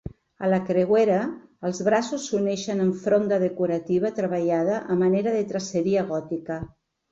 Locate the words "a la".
0.45-0.59